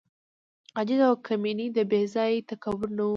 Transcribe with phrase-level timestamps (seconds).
[0.79, 3.09] عجز او کمیني د بې ځای تکبر نه وه غالبه.